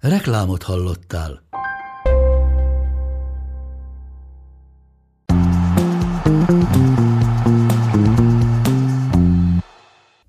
Reklámot 0.00 0.62
hallottál. 0.62 1.42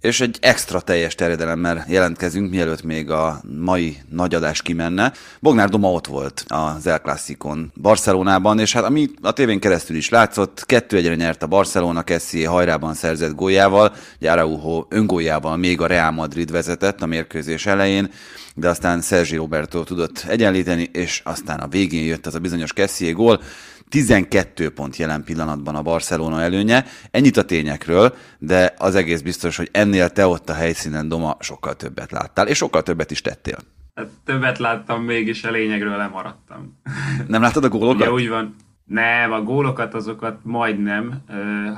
És 0.09 0.21
egy 0.21 0.37
extra 0.41 0.81
teljes 0.81 1.15
terjedelemmel 1.15 1.85
jelentkezünk, 1.87 2.49
mielőtt 2.49 2.83
még 2.83 3.09
a 3.09 3.41
mai 3.59 3.97
nagyadás 4.09 4.61
kimenne. 4.61 5.13
Bognár 5.39 5.69
Doma 5.69 5.91
ott 5.91 6.07
volt 6.07 6.45
az 6.47 6.87
El 6.87 6.99
Clasicon 6.99 7.71
Barcelonában, 7.81 8.59
és 8.59 8.73
hát 8.73 8.83
ami 8.83 9.09
a 9.21 9.31
tévén 9.31 9.59
keresztül 9.59 9.95
is 9.95 10.09
látszott, 10.09 10.65
kettő 10.65 10.97
egyre 10.97 11.15
nyert 11.15 11.43
a 11.43 11.47
Barcelona, 11.47 12.03
Kessi 12.03 12.43
hajrában 12.43 12.93
szerzett 12.93 13.35
góljával, 13.35 13.93
Araujo 14.21 14.85
öngóljával 14.89 15.57
még 15.57 15.81
a 15.81 15.87
Real 15.87 16.11
Madrid 16.11 16.51
vezetett 16.51 17.01
a 17.01 17.05
mérkőzés 17.05 17.65
elején, 17.65 18.11
de 18.55 18.69
aztán 18.69 19.01
Sergi 19.01 19.35
Roberto 19.35 19.83
tudott 19.83 20.25
egyenlíteni, 20.27 20.89
és 20.93 21.21
aztán 21.23 21.59
a 21.59 21.67
végén 21.67 22.05
jött 22.05 22.25
az 22.25 22.35
a 22.35 22.39
bizonyos 22.39 22.73
Kessi 22.73 23.11
gól, 23.11 23.41
12 23.89 24.69
pont 24.69 24.95
jelen 24.95 25.23
pillanatban 25.23 25.75
a 25.75 25.81
Barcelona 25.81 26.41
előnye. 26.41 26.85
Ennyit 27.11 27.37
a 27.37 27.45
tényekről, 27.45 28.15
de 28.39 28.73
az 28.77 28.95
egész 28.95 29.21
biztos, 29.21 29.57
hogy 29.57 29.69
ennél 29.71 30.09
te 30.09 30.27
ott 30.27 30.49
a 30.49 30.53
helyszínen, 30.53 31.07
Doma, 31.07 31.37
sokkal 31.39 31.75
többet 31.75 32.11
láttál, 32.11 32.47
és 32.47 32.57
sokkal 32.57 32.83
többet 32.83 33.11
is 33.11 33.21
tettél. 33.21 33.57
Hát 33.95 34.07
többet 34.25 34.57
láttam, 34.57 35.03
mégis 35.03 35.43
a 35.43 35.51
lényegről 35.51 35.97
lemaradtam. 35.97 36.79
Nem 37.27 37.41
láttad 37.41 37.63
a 37.63 37.69
gólokat? 37.69 38.01
Ugye 38.01 38.11
úgy 38.11 38.29
van. 38.29 38.55
Nem, 38.85 39.31
a 39.31 39.41
gólokat 39.41 39.93
azokat 39.93 40.39
majdnem 40.43 41.23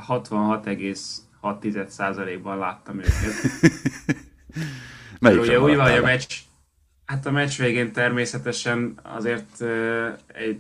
66,6%-ban 0.08 2.58
láttam 2.58 3.00
őket. 3.00 3.34
Melyik 5.20 5.42
ugye 5.42 5.60
úgy 5.60 5.76
van, 5.76 5.92
a 5.92 6.02
meccs, 6.02 6.34
Hát 7.12 7.26
a 7.26 7.32
meccs 7.32 7.58
végén 7.58 7.92
természetesen 7.92 9.00
azért 9.04 9.64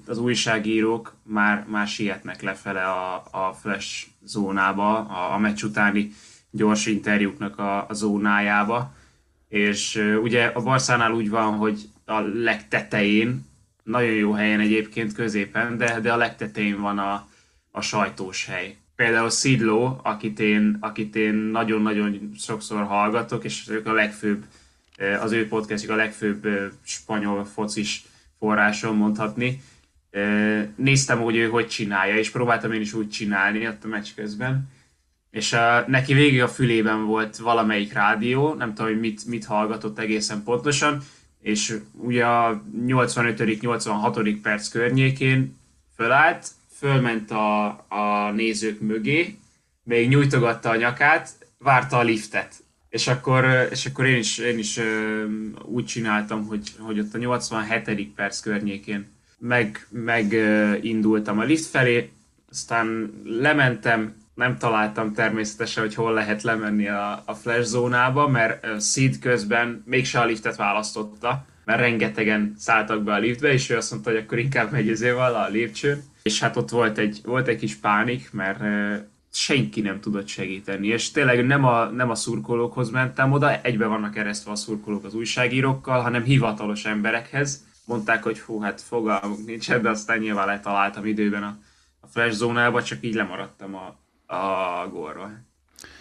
az 0.08 0.18
újságírók 0.18 1.16
már, 1.24 1.66
már 1.68 1.88
sietnek 1.88 2.42
lefele 2.42 2.84
a, 2.84 3.24
a 3.32 3.54
flash 3.62 4.08
zónába, 4.24 4.98
a, 4.98 5.34
a 5.34 5.38
meccs 5.38 5.64
utáni 5.64 6.12
gyors 6.50 6.86
interjúknak 6.86 7.60
a, 7.60 7.86
a 7.90 7.94
zónájába, 7.94 8.94
és 9.50 9.96
ugye 10.22 10.46
a 10.46 10.62
Barszánál 10.62 11.12
úgy 11.12 11.30
van, 11.30 11.54
hogy 11.54 11.90
a 12.06 12.20
legtetején, 12.20 13.46
nagyon 13.84 14.14
jó 14.14 14.32
helyen 14.32 14.60
egyébként 14.60 15.14
középen, 15.14 15.78
de, 15.78 16.00
de 16.00 16.14
a 16.14 16.18
legtetején 16.18 16.82
van 16.82 17.00
a, 17.00 17.28
a 17.72 17.82
sajtós 17.82 18.46
hely. 18.46 18.78
Például 18.96 19.30
Szidló, 19.30 20.00
akit 20.04 20.40
én, 20.40 20.78
akit 20.80 21.16
én 21.16 21.34
nagyon-nagyon 21.34 22.32
sokszor 22.38 22.84
hallgatok, 22.84 23.44
és 23.44 23.70
ők 23.70 23.88
a 23.88 23.94
legfőbb 23.94 24.44
az 25.22 25.32
ő 25.32 25.48
podcastjuk 25.48 25.92
a 25.92 25.96
legfőbb 25.96 26.48
spanyol 26.84 27.46
focis 27.46 28.04
forráson 28.40 28.96
mondhatni. 28.96 29.62
Néztem, 30.76 31.20
hogy 31.20 31.36
ő 31.36 31.50
hogy 31.50 31.68
csinálja, 31.68 32.18
és 32.18 32.30
próbáltam 32.30 32.72
én 32.72 32.82
is 32.82 32.94
úgy 32.94 33.10
csinálni 33.10 33.68
ott 33.68 33.84
a 33.84 33.88
meccs 33.88 34.08
közben. 34.16 34.70
És 35.32 35.54
a, 35.54 35.86
neki 35.88 36.14
végig 36.14 36.42
a 36.42 36.48
fülében 36.48 37.06
volt 37.06 37.38
valamelyik 37.38 37.94
rádió, 37.94 38.54
nem 38.54 38.74
tudom, 38.74 38.92
hogy 38.92 39.00
mit, 39.00 39.26
mit 39.26 39.46
hallgatott 39.46 40.00
egészen 40.00 40.44
pontosan, 40.44 41.02
és 41.42 41.78
ugye 41.94 42.26
a 42.26 42.64
85.-86. 42.88 44.38
perc 44.42 44.68
környékén 44.68 45.58
fölállt, 45.96 46.48
fölment 46.78 47.32
a, 47.32 47.66
a 47.88 48.32
nézők 48.36 48.80
mögé, 48.80 49.38
még 49.84 50.08
nyújtogatta 50.08 50.70
a 50.70 50.76
nyakát, 50.76 51.30
várta 51.58 51.98
a 51.98 52.04
liftet 52.04 52.64
és 52.92 53.08
akkor, 53.08 53.68
és 53.72 53.86
akkor 53.86 54.06
én 54.06 54.18
is, 54.18 54.38
én 54.38 54.58
is 54.58 54.80
úgy 55.66 55.86
csináltam, 55.86 56.46
hogy, 56.46 56.72
hogy 56.80 57.00
ott 57.00 57.14
a 57.14 57.18
87. 57.18 58.14
perc 58.16 58.40
környékén 58.40 59.08
meg, 59.38 59.88
megindultam 59.90 61.40
a 61.40 61.44
lift 61.44 61.66
felé, 61.66 62.12
aztán 62.50 63.14
lementem, 63.26 64.16
nem 64.34 64.58
találtam 64.58 65.14
természetesen, 65.14 65.84
hogy 65.84 65.96
hol 65.96 66.14
lehet 66.14 66.42
lemenni 66.42 66.88
a, 66.88 67.24
a 67.26 67.34
flash 67.34 67.62
zónába, 67.62 68.28
mert 68.28 68.82
Sid 68.82 69.20
közben 69.20 69.84
mégse 69.86 70.20
a 70.20 70.26
liftet 70.26 70.56
választotta, 70.56 71.46
mert 71.66 71.80
rengetegen 71.80 72.56
szálltak 72.58 73.04
be 73.04 73.14
a 73.14 73.18
liftbe, 73.18 73.52
és 73.52 73.70
ő 73.70 73.78
azt 73.78 73.92
mondta, 73.92 74.10
hogy 74.10 74.20
akkor 74.20 74.40
inkább 74.40 74.72
megy 74.72 74.90
ezével 74.90 75.36
a 75.36 75.48
lépcsőn. 75.48 76.04
És 76.22 76.40
hát 76.40 76.58
ott 76.58 76.70
volt 76.70 76.98
egy, 76.98 77.20
volt 77.24 77.48
egy 77.48 77.58
kis 77.58 77.76
pánik, 77.76 78.32
mert 78.32 78.60
senki 79.32 79.82
nem 79.82 80.00
tudott 80.00 80.28
segíteni, 80.28 80.88
és 80.88 81.12
tényleg 81.12 81.46
nem 81.46 81.66
a, 81.66 81.86
nem 81.86 82.10
a 82.10 82.16
szurkolókhoz 82.16 82.90
mentem 82.90 83.32
oda, 83.32 83.62
egybe 83.62 83.86
vannak 83.86 84.18
eresztve 84.18 84.52
a 84.52 84.56
szurkolók 84.56 85.04
az 85.04 85.14
újságírókkal, 85.14 86.02
hanem 86.02 86.24
hivatalos 86.24 86.86
emberekhez. 86.86 87.66
Mondták, 87.86 88.24
hogy 88.24 88.40
hú, 88.40 88.60
hát 88.60 88.82
fogalmunk 88.82 89.46
nincs, 89.46 89.72
de 89.72 89.90
aztán 89.90 90.20
nyilván 90.20 90.48
letaláltam 90.48 91.06
időben 91.06 91.44
a, 91.44 91.58
a 92.00 92.08
flash 92.08 92.36
zónába, 92.36 92.84
csak 92.84 93.04
így 93.04 93.14
lemaradtam 93.14 93.76
a, 93.76 94.00
a 94.36 94.88
gólról. 94.90 95.50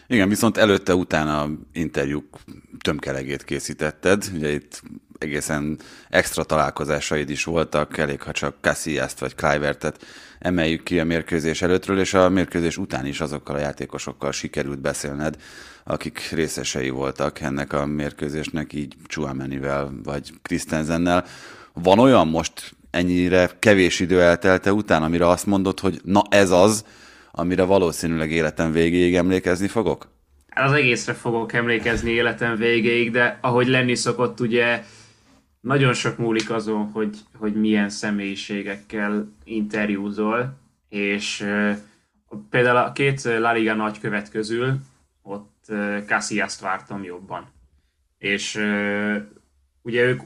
Igen, 0.07 0.29
viszont 0.29 0.57
előtte, 0.57 0.95
utána 0.95 1.49
interjúk 1.73 2.39
tömkelegét 2.79 3.45
készítetted. 3.45 4.31
Ugye 4.35 4.51
itt 4.53 4.83
egészen 5.21 5.79
extra 6.09 6.45
találkozásaid 6.45 7.31
is 7.31 7.45
voltak, 7.45 7.99
elég 7.99 8.23
ha 8.23 8.33
csak 8.33 8.55
Casillas-t 8.61 9.19
vagy 9.19 9.35
Clivertet 9.35 10.05
emeljük 10.39 10.83
ki 10.83 11.01
a 11.01 11.05
mérkőzés 11.05 11.63
előttről, 11.63 11.99
és 11.99 12.15
a 12.15 12.29
mérkőzés 12.29 12.77
után 12.77 13.07
is 13.07 13.21
azokkal 13.21 13.57
a 13.57 13.61
játékosokkal 13.61 14.33
sikerült 14.33 14.81
beszélned, 14.81 15.37
akik 15.85 16.29
részesei 16.31 16.91
voltak 16.91 17.41
ennek 17.41 17.73
a 17.73 17.87
mérkőzésnek, 17.87 18.73
így 18.73 18.95
Chuamenivel 19.07 19.93
vagy 20.05 20.31
Christensennel. 20.43 21.25
Van 21.73 21.99
olyan 21.99 22.29
most 22.29 22.75
ennyire 22.91 23.51
kevés 23.59 24.01
idő 24.01 24.23
eltelte 24.23 24.73
után, 24.73 25.03
amire 25.03 25.29
azt 25.29 25.47
mondod, 25.47 25.81
hogy 25.81 26.01
na 26.05 26.23
ez 26.29 26.51
az, 26.51 26.85
amire 27.31 27.63
valószínűleg 27.63 28.31
életem 28.31 28.73
végéig 28.73 29.15
emlékezni 29.15 29.69
fogok? 29.69 30.09
Az 30.55 30.73
egészre 30.73 31.13
fogok 31.13 31.53
emlékezni 31.53 32.11
életem 32.11 32.57
végéig, 32.57 33.11
de 33.11 33.39
ahogy 33.41 33.67
lenni 33.67 33.95
szokott, 33.95 34.41
ugye 34.41 34.85
nagyon 35.61 35.93
sok 35.93 36.19
múlik 36.19 36.51
azon, 36.51 36.91
hogy, 36.91 37.19
hogy 37.35 37.55
milyen 37.55 37.89
személyiségekkel 37.89 39.33
interjúzol, 39.45 40.59
és 40.89 41.47
például 42.51 42.77
a 42.77 42.93
két 42.93 43.23
La 43.23 43.53
Liga 43.53 43.75
nagykövet 43.75 44.31
közül 44.31 44.79
ott 45.23 45.67
Casillas-t 46.07 46.61
vártam 46.61 47.05
jobban. 47.05 47.47
És 48.19 48.55
ugye 49.83 50.03
ők 50.05 50.21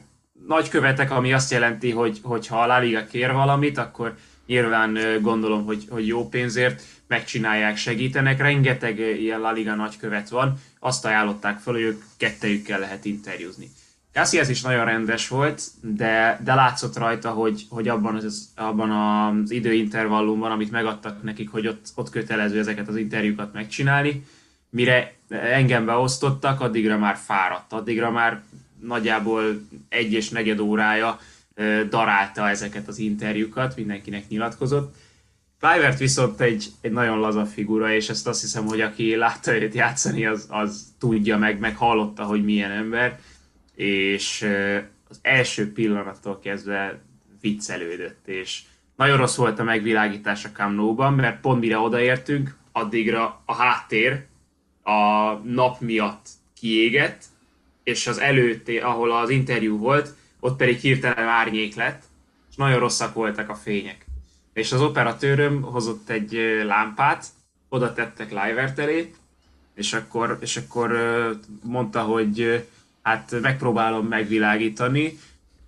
nagykövetek, 0.47 1.11
ami 1.11 1.33
azt 1.33 1.51
jelenti, 1.51 1.91
hogy, 1.91 2.19
hogy 2.23 2.47
ha 2.47 2.61
a 2.61 2.65
La 2.65 2.79
Liga 2.79 3.05
kér 3.05 3.31
valamit, 3.31 3.77
akkor 3.77 4.15
nyilván 4.45 4.97
gondolom, 5.21 5.65
hogy, 5.65 5.85
hogy 5.89 6.07
jó 6.07 6.29
pénzért 6.29 6.83
megcsinálják, 7.07 7.77
segítenek. 7.77 8.37
Rengeteg 8.37 8.99
ilyen 8.99 9.39
La 9.39 9.51
Liga 9.51 9.75
nagykövet 9.75 10.29
van, 10.29 10.59
azt 10.79 11.05
ajánlották 11.05 11.59
fel, 11.59 11.73
hogy 11.73 11.81
ők 11.81 12.03
kettejükkel 12.17 12.79
lehet 12.79 13.05
interjúzni. 13.05 13.69
Cassias 14.15 14.49
is 14.49 14.61
nagyon 14.61 14.85
rendes 14.85 15.27
volt, 15.27 15.61
de, 15.81 16.39
de 16.43 16.53
látszott 16.53 16.97
rajta, 16.97 17.29
hogy, 17.29 17.65
hogy 17.69 17.87
abban, 17.87 18.15
az, 18.15 18.49
abban 18.55 18.91
az 18.91 19.51
időintervallumban, 19.51 20.51
amit 20.51 20.71
megadtak 20.71 21.23
nekik, 21.23 21.49
hogy 21.49 21.67
ott, 21.67 21.85
ott 21.95 22.09
kötelező 22.09 22.59
ezeket 22.59 22.87
az 22.87 22.95
interjúkat 22.95 23.53
megcsinálni, 23.53 24.25
mire 24.69 25.13
engem 25.29 25.85
beosztottak, 25.85 26.61
addigra 26.61 26.97
már 26.97 27.15
fáradt, 27.15 27.73
addigra 27.73 28.11
már 28.11 28.41
nagyjából 28.81 29.43
egy 29.89 30.13
és 30.13 30.29
negyed 30.29 30.59
órája 30.59 31.19
darálta 31.89 32.49
ezeket 32.49 32.87
az 32.87 32.97
interjúkat, 32.97 33.75
mindenkinek 33.75 34.27
nyilatkozott. 34.27 34.95
Clivert 35.59 35.99
viszont 35.99 36.41
egy, 36.41 36.71
egy 36.81 36.91
nagyon 36.91 37.19
laza 37.19 37.45
figura, 37.45 37.93
és 37.93 38.09
ezt 38.09 38.27
azt 38.27 38.41
hiszem, 38.41 38.65
hogy 38.65 38.81
aki 38.81 39.15
látta 39.15 39.61
őt 39.61 39.73
játszani, 39.73 40.25
az, 40.25 40.45
az 40.49 40.83
tudja 40.99 41.37
meg, 41.37 41.59
meg 41.59 41.75
hallotta, 41.75 42.23
hogy 42.23 42.43
milyen 42.43 42.71
ember 42.71 43.19
és 43.75 44.47
az 45.09 45.19
első 45.21 45.73
pillanattól 45.73 46.39
kezdve 46.39 47.01
viccelődött, 47.41 48.27
és 48.27 48.61
nagyon 48.95 49.17
rossz 49.17 49.35
volt 49.35 49.59
a 49.59 49.63
megvilágítás 49.63 50.45
a 50.45 50.51
Camnóban, 50.51 51.13
mert 51.13 51.41
pont 51.41 51.59
mire 51.59 51.77
odaértünk, 51.77 52.55
addigra 52.71 53.41
a 53.45 53.53
háttér 53.53 54.25
a 54.83 55.31
nap 55.33 55.79
miatt 55.79 56.27
kiégett, 56.59 57.23
és 57.83 58.07
az 58.07 58.19
előtt, 58.19 58.69
ahol 58.69 59.11
az 59.11 59.29
interjú 59.29 59.77
volt, 59.77 60.13
ott 60.39 60.57
pedig 60.57 60.77
hirtelen 60.77 61.27
árnyék 61.27 61.75
lett, 61.75 62.03
és 62.49 62.55
nagyon 62.55 62.79
rosszak 62.79 63.13
voltak 63.13 63.49
a 63.49 63.55
fények. 63.55 64.05
És 64.53 64.71
az 64.71 64.81
operatőröm 64.81 65.61
hozott 65.61 66.09
egy 66.09 66.61
lámpát, 66.65 67.25
oda 67.69 67.93
tettek 67.93 68.29
Livert 68.29 68.79
elé, 68.79 69.13
és 69.75 69.93
akkor, 69.93 70.37
és 70.41 70.57
akkor 70.57 70.99
mondta, 71.63 72.01
hogy 72.01 72.65
hát 73.05 73.35
megpróbálom 73.41 74.07
megvilágítani. 74.07 75.19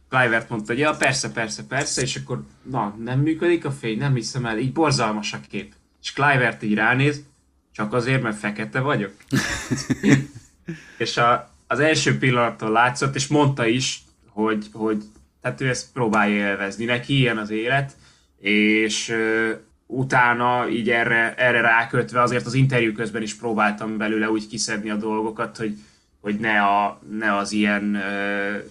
Clivert 0.10 0.50
mondta, 0.50 0.72
hogy 0.72 0.81
ja, 0.81 0.95
persze, 0.95 1.31
persze, 1.31 1.63
persze, 1.68 2.01
és 2.01 2.16
akkor 2.16 2.44
na, 2.62 2.95
nem 3.04 3.19
működik 3.19 3.66
a 3.66 3.72
fény, 3.72 3.98
nem 3.98 4.13
hiszem 4.13 4.45
el, 4.45 4.57
így 4.57 4.74
borzalmas 4.74 5.34
a 5.34 5.39
kép. 5.50 5.74
És 6.01 6.13
Clivert 6.13 6.63
így 6.63 6.74
ránéz, 6.74 7.24
csak 7.72 7.94
azért, 7.94 8.22
mert 8.22 8.38
fekete 8.38 8.80
vagyok. 8.80 9.13
és 10.98 11.18
a, 11.18 11.51
az 11.68 11.80
első 11.80 12.18
pillanattól 12.18 12.72
látszott, 12.72 13.16
és 13.16 13.28
mondta 13.28 13.66
is, 13.66 14.04
hogy, 14.30 14.68
hogy 14.74 15.04
tehát 15.42 15.62
ő 15.62 15.69
ezt 15.69 15.92
próbálja 15.94 16.36
élvezni, 16.36 16.86
neki 16.86 17.18
ilyen 17.18 17.38
az 17.38 17.50
élet, 17.50 17.95
és 18.39 19.10
uh, 19.10 19.50
utána 19.86 20.69
így 20.69 20.89
erre, 20.89 21.36
erre 21.36 21.62
rákötve 21.62 22.22
azért 22.22 22.45
az 22.45 22.54
interjú 22.54 22.92
közben 22.92 23.22
is 23.22 23.36
próbáltam 23.36 23.98
belőle 23.98 24.30
úgy 24.30 24.48
kiszedni 24.48 24.89
a 24.89 24.95
dolgokat, 24.95 25.57
hogy, 25.57 25.78
hogy 26.27 26.39
ne, 26.39 26.62
a, 26.62 27.00
ne 27.09 27.35
az 27.35 27.51
ilyen 27.51 27.95
uh, 27.95 28.63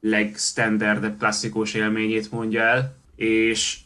legstandardebb 0.00 1.18
klasszikus 1.18 1.74
élményét 1.74 2.30
mondja 2.30 2.62
el, 2.62 2.96
és 3.16 3.78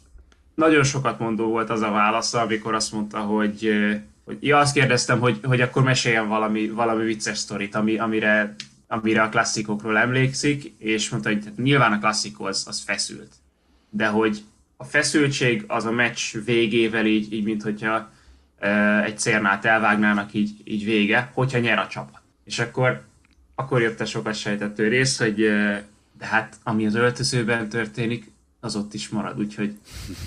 nagyon 0.55 0.83
sokat 0.83 1.19
mondó 1.19 1.47
volt 1.47 1.71
az 1.71 1.81
a 1.81 1.91
válasza, 1.91 2.41
amikor 2.41 2.75
azt 2.75 2.93
mondta, 2.93 3.19
hogy, 3.19 3.71
hogy 4.25 4.37
ja, 4.41 4.59
azt 4.59 4.75
kérdeztem, 4.75 5.21
hogy, 5.21 5.41
hogy 5.43 5.61
akkor 5.61 5.83
meséljen 5.83 6.29
valami, 6.29 6.69
valami 6.69 7.05
vicces 7.05 7.39
sztorit, 7.39 7.75
ami, 7.75 7.99
amire, 7.99 8.55
amire 8.89 9.23
a 9.23 9.29
klasszikokról 9.29 9.99
emlékszik, 9.99 10.75
és 10.79 11.09
mondta, 11.09 11.29
hogy 11.29 11.45
nyilván 11.57 11.93
a 11.93 11.99
klasszikó 11.99 12.45
az, 12.45 12.65
az 12.69 12.81
feszült, 12.81 13.33
de 13.91 14.07
hogy 14.07 14.43
a 14.77 14.85
feszültség 14.85 15.65
az 15.67 15.85
a 15.85 15.91
meccs 15.91 16.37
végével 16.45 17.07
így, 17.07 17.33
így 17.33 17.45
mint 17.45 17.63
hogyha 17.63 18.11
egy 19.05 19.19
cérnát 19.19 19.65
elvágnának 19.65 20.35
így, 20.35 20.51
így 20.65 20.85
vége, 20.85 21.31
hogyha 21.35 21.59
nyer 21.59 21.79
a 21.79 21.87
csapat. 21.87 22.23
És 22.45 22.59
akkor, 22.59 23.05
akkor 23.55 23.81
jött 23.81 24.01
a 24.01 24.05
sokat 24.05 24.35
sejtető 24.35 24.89
rész, 24.89 25.19
hogy 25.19 25.37
de 26.19 26.27
hát 26.27 26.57
ami 26.63 26.87
az 26.87 26.95
öltözőben 26.95 27.69
történik, 27.69 28.31
az 28.61 28.77
ott 28.77 28.95
is 28.95 29.09
marad, 29.09 29.39
úgyhogy 29.39 29.79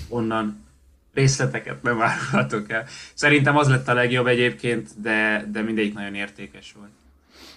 onnan 0.08 0.66
részleteket 1.14 1.82
nem 1.82 2.02
árulhatok 2.02 2.70
el. 2.70 2.84
Szerintem 3.14 3.56
az 3.56 3.68
lett 3.68 3.88
a 3.88 3.94
legjobb 3.94 4.26
egyébként, 4.26 4.88
de, 5.00 5.48
de 5.52 5.62
mindegyik 5.62 5.94
nagyon 5.94 6.14
értékes 6.14 6.74
volt. 6.78 6.90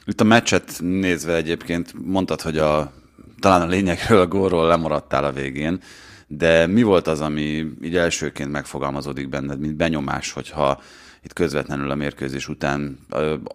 Itt 0.05 0.21
a 0.21 0.23
meccset 0.23 0.77
nézve 0.79 1.35
egyébként 1.35 1.93
mondtad, 2.05 2.41
hogy 2.41 2.57
a, 2.57 2.93
talán 3.39 3.61
a 3.61 3.65
lényegről, 3.65 4.19
a 4.19 4.27
gólról 4.27 4.67
lemaradtál 4.67 5.23
a 5.23 5.31
végén, 5.31 5.81
de 6.37 6.67
mi 6.67 6.83
volt 6.83 7.07
az, 7.07 7.21
ami 7.21 7.65
így 7.81 7.95
elsőként 7.95 8.51
megfogalmazódik 8.51 9.29
benned, 9.29 9.59
mint 9.59 9.75
benyomás, 9.75 10.31
hogyha 10.31 10.81
itt 11.23 11.33
közvetlenül 11.33 11.91
a 11.91 11.95
mérkőzés 11.95 12.47
után 12.47 12.99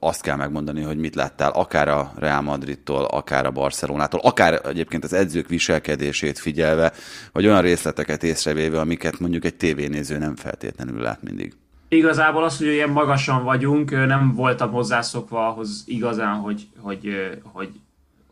azt 0.01 0.23
kell 0.23 0.37
megmondani, 0.37 0.83
hogy 0.83 0.99
mit 0.99 1.15
láttál 1.15 1.51
akár 1.51 1.89
a 1.89 2.13
Real 2.17 2.41
Madridtól, 2.41 3.05
akár 3.05 3.47
a 3.47 3.51
Barcelonától, 3.51 4.21
akár 4.23 4.61
egyébként 4.65 5.05
az 5.05 5.13
edzők 5.13 5.49
viselkedését 5.49 6.39
figyelve, 6.39 6.93
vagy 7.33 7.47
olyan 7.47 7.63
részleteket 7.63 8.23
észrevéve, 8.23 8.81
amiket 8.81 9.19
mondjuk 9.19 9.45
egy 9.45 9.55
tévénéző 9.55 10.19
nem 10.19 10.37
feltétlenül 10.37 11.01
lát 11.01 11.23
mindig. 11.23 11.55
Igazából 11.89 12.45
az, 12.45 12.59
hogy 12.59 12.67
ilyen 12.67 12.91
magasan 12.91 13.45
vagyunk, 13.45 13.91
nem 13.91 14.35
voltam 14.35 14.71
hozzászokva 14.71 15.49
ahhoz 15.49 15.83
igazán, 15.87 16.35
hogy, 16.35 16.67
hogy, 16.79 17.09
hogy 17.43 17.69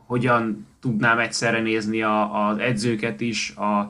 hogyan 0.07 0.67
tudnám 0.81 1.19
egyszerre 1.19 1.61
nézni 1.61 2.03
az 2.03 2.59
edzőket 2.59 3.21
is, 3.21 3.55
a, 3.57 3.89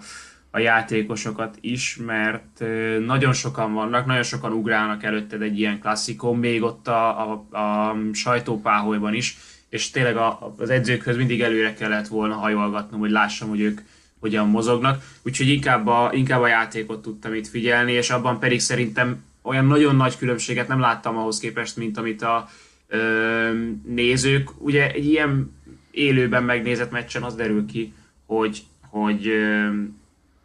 a 0.54 0.58
játékosokat 0.58 1.56
is, 1.60 1.98
mert 2.06 2.64
nagyon 3.06 3.32
sokan 3.32 3.72
vannak, 3.72 4.06
nagyon 4.06 4.22
sokan 4.22 4.52
ugrálnak 4.52 5.02
előtted 5.02 5.42
egy 5.42 5.58
ilyen 5.58 5.80
klasszikon, 5.80 6.38
még 6.38 6.62
ott 6.62 6.88
a, 6.88 7.30
a, 7.30 7.56
a 7.58 7.96
sajtópáholyban 8.12 9.14
is, 9.14 9.36
és 9.68 9.90
tényleg 9.90 10.16
a, 10.16 10.54
az 10.58 10.70
edzőkhöz 10.70 11.16
mindig 11.16 11.40
előre 11.40 11.74
kellett 11.74 12.08
volna 12.08 12.34
hajolgatnom, 12.34 13.00
hogy 13.00 13.10
lássam, 13.10 13.48
hogy 13.48 13.60
ők 13.60 13.80
hogyan 14.20 14.48
mozognak, 14.48 15.02
úgyhogy 15.22 15.48
inkább 15.48 15.86
a, 15.86 16.10
inkább 16.12 16.40
a 16.40 16.46
játékot 16.46 17.02
tudtam 17.02 17.34
itt 17.34 17.46
figyelni, 17.46 17.92
és 17.92 18.10
abban 18.10 18.38
pedig 18.38 18.60
szerintem 18.60 19.24
olyan 19.42 19.66
nagyon 19.66 19.96
nagy 19.96 20.18
különbséget 20.18 20.68
nem 20.68 20.80
láttam 20.80 21.16
ahhoz 21.16 21.38
képest, 21.38 21.76
mint 21.76 21.98
amit 21.98 22.22
a 22.22 22.48
ö, 22.88 23.50
nézők. 23.86 24.50
Ugye 24.58 24.92
egy 24.92 25.06
ilyen 25.06 25.56
élőben 25.90 26.42
megnézett 26.42 26.90
meccsen 26.90 27.22
az 27.22 27.34
derül 27.34 27.66
ki, 27.66 27.92
hogy, 28.26 28.62
hogy 28.90 29.28
ö, 29.28 29.68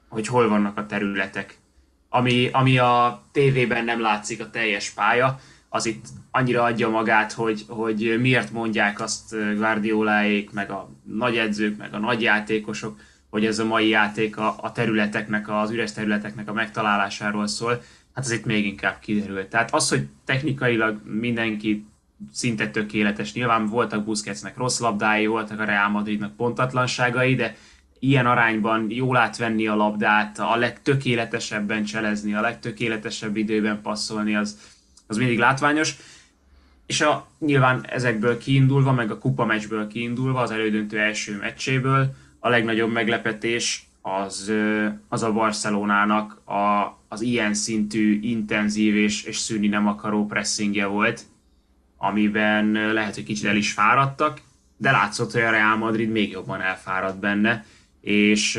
hogy 0.10 0.28
hol 0.28 0.50
vannak 0.50 0.78
a 0.78 0.86
területek. 0.86 1.58
Ami, 2.10 2.50
ami 2.52 2.78
a 2.78 3.24
tévében 3.32 3.86
nem 3.86 4.02
látszik 4.02 4.42
a 4.42 4.50
teljes 4.50 4.90
pálya, 4.90 5.40
az 5.70 5.86
itt 5.86 6.06
annyira 6.32 6.64
adja 6.64 6.90
magát, 6.90 7.32
hogy, 7.32 7.66
hogy 7.68 8.18
miért 8.20 8.52
mondják 8.52 9.02
azt 9.02 9.36
Guardioláék, 9.56 10.52
meg 10.52 10.72
a 10.72 10.90
nagy 11.04 11.38
edzők, 11.38 11.78
meg 11.78 11.94
a 11.94 12.00
nagy 12.00 12.22
játékosok, 12.22 13.00
hogy 13.30 13.46
ez 13.46 13.60
a 13.60 13.66
mai 13.66 13.88
játék 13.88 14.38
a, 14.38 14.56
a 14.62 14.72
területeknek, 14.72 15.50
az 15.50 15.72
üres 15.72 15.94
területeknek 15.94 16.50
a 16.50 16.54
megtalálásáról 16.54 17.48
szól, 17.48 17.82
hát 18.14 18.26
az 18.26 18.32
itt 18.32 18.46
még 18.46 18.66
inkább 18.66 19.00
kiderült. 19.00 19.48
Tehát 19.48 19.74
az, 19.74 19.90
hogy 19.90 20.08
technikailag 20.26 21.02
mindenki 21.06 21.86
szinte 22.34 22.70
tökéletes, 22.70 23.34
nyilván 23.34 23.66
voltak 23.66 24.04
Busquetsnek 24.04 24.58
rossz 24.58 24.80
labdái, 24.80 25.26
voltak 25.26 25.60
a 25.60 25.64
Real 25.64 25.90
Madridnak 25.90 26.36
pontatlanságai, 26.36 27.36
de 27.36 27.56
ilyen 28.00 28.25
arányban 28.25 28.86
jól 28.90 29.18
átvenni 29.18 29.68
a 29.68 29.75
labdát, 29.75 30.40
a 30.40 30.56
legtökéletesebben 30.56 31.84
cselezni, 31.84 32.34
a 32.34 32.42
legtökéletesebb 32.42 33.38
időben 33.38 33.81
passzolni, 33.81 34.36
az, 34.36 34.57
az 35.07 35.18
mindig 35.18 35.38
látványos. 35.38 35.96
És 36.86 37.01
a, 37.01 37.28
nyilván 37.40 37.86
ezekből 37.90 38.38
kiindulva, 38.38 38.92
meg 38.92 39.12
a 39.12 39.18
kupa 39.18 39.46
meccsből 39.46 39.88
kiindulva, 39.88 40.40
az 40.40 40.51
elődöntő 40.51 41.00
első 41.00 41.38
meccséből 41.38 42.16
a 42.40 42.50
legnagyobb 42.50 42.92
meglepetés 42.92 43.88
az, 44.02 44.52
az 45.07 45.24
a 45.24 45.31
Barcelonának 45.31 46.42
a, 46.45 46.98
az 47.07 47.22
ilyen 47.22 47.54
szintű, 47.54 48.19
intenzív 48.22 48.95
és, 48.95 49.24
és 49.24 49.38
szűni 49.38 49.68
nem 49.68 49.88
akaró 49.88 50.25
pressingje 50.25 50.86
volt, 50.86 51.22
amiben 51.98 52.72
lehet, 52.72 53.16
hogy 53.16 53.24
kicsit 53.24 53.45
el 53.45 53.56
is 53.56 53.72
fáradtak, 53.72 54.42
de 54.78 54.92
látszott, 54.92 55.31
hogy 55.31 55.42
a 55.42 55.50
Real 55.50 55.78
Madrid 55.78 56.10
még 56.10 56.31
jobban 56.31 56.62
elfáradt 56.62 57.19
benne, 57.19 57.66
és 58.02 58.52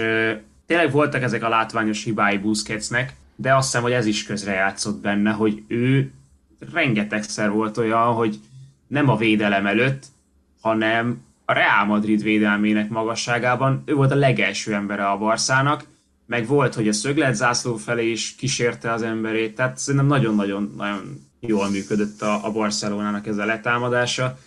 tényleg 0.67 0.91
voltak 0.91 1.23
ezek 1.23 1.43
a 1.43 1.49
látványos 1.49 2.05
hibái 2.05 2.39
Busquetsnek, 2.39 3.13
de 3.37 3.55
azt 3.55 3.67
hiszem, 3.67 3.83
hogy 3.83 3.93
ez 3.93 4.07
is 4.07 4.25
közrejátszott 4.25 5.01
benne, 5.01 5.31
hogy 5.31 5.63
ő 5.69 6.13
rengetegszer 6.73 7.51
volt 7.51 7.77
olyan, 7.77 8.13
hogy 8.13 8.39
nem 8.87 9.09
a 9.09 9.17
védelem 9.17 9.67
előtt, 9.67 10.07
hanem 10.61 11.23
a 11.45 11.53
Real 11.53 11.85
Madrid 11.85 12.23
védelmének 12.23 12.89
magasságában. 12.89 13.83
Ő 13.85 13.95
volt 13.95 14.11
a 14.11 14.15
legelső 14.15 14.75
embere 14.75 15.07
a 15.07 15.19
Barszának, 15.19 15.85
meg 16.27 16.47
volt, 16.47 16.75
hogy 16.75 16.89
a 16.89 16.93
szöglet 16.93 17.35
zászló 17.35 17.77
felé 17.77 18.11
is 18.11 18.35
kísérte 18.35 18.93
az 18.93 19.03
emberét, 19.03 19.55
tehát 19.55 19.79
szerintem 19.79 20.09
nagyon-nagyon 20.09 20.75
nagyon 20.77 21.29
jól 21.41 21.71
működött 21.71 22.23
a, 22.23 22.47
a 22.47 22.53
Barcelonának 22.53 23.27
ez 23.27 23.39
a 23.39 23.45
letámadása, 23.45 24.39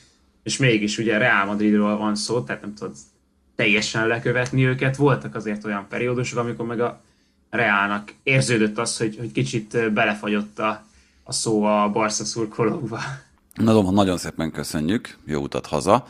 és 0.44 0.58
mégis 0.58 0.98
ugye 0.98 1.18
Real 1.18 1.46
Madridról 1.46 1.98
van 1.98 2.16
szó, 2.16 2.42
tehát 2.42 2.62
nem 2.62 2.74
tudod 2.74 2.96
teljesen 3.56 4.08
lekövetni 4.08 4.66
őket. 4.66 4.96
Voltak 4.96 5.36
azért 5.36 5.66
olyan 5.66 5.86
periódusok, 5.90 6.40
amikor 6.40 6.66
meg 6.66 6.80
a 6.80 7.02
Reálnak 7.50 8.14
érződött 8.24 8.78
az, 8.78 8.98
hogy, 8.98 9.18
hogy 9.18 9.32
kicsit 9.32 9.94
belefagyott 9.94 10.60
a, 10.60 10.86
a 11.24 11.32
szó 11.32 11.64
a 11.64 11.90
Barca 11.90 12.26
szurkolókba. 12.26 13.00
Nagyon, 13.54 13.94
nagyon 13.94 14.18
szépen 14.18 14.52
köszönjük, 14.52 15.18
jó 15.26 15.42
utat 15.42 15.66
haza, 15.66 16.08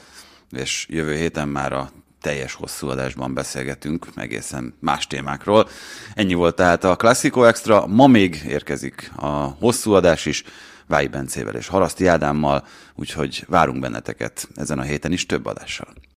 és 0.51 0.85
jövő 0.89 1.15
héten 1.15 1.47
már 1.47 1.73
a 1.73 1.89
teljes 2.21 2.53
hosszú 2.53 2.87
adásban 2.87 3.33
beszélgetünk 3.33 4.07
egészen 4.15 4.73
más 4.79 5.07
témákról. 5.07 5.67
Ennyi 6.13 6.33
volt 6.33 6.55
tehát 6.55 6.83
a 6.83 6.95
Classico 6.95 7.43
Extra, 7.43 7.87
ma 7.87 8.07
még 8.07 8.41
érkezik 8.47 9.11
a 9.15 9.27
hosszú 9.59 9.91
adás 9.91 10.25
is, 10.25 10.43
Vályi 10.87 11.07
Bencével 11.07 11.55
és 11.55 11.67
Haraszti 11.67 12.07
Ádámmal, 12.07 12.67
úgyhogy 12.95 13.45
várunk 13.47 13.79
benneteket 13.79 14.47
ezen 14.55 14.79
a 14.79 14.83
héten 14.83 15.11
is 15.11 15.25
több 15.25 15.45
adással. 15.45 15.87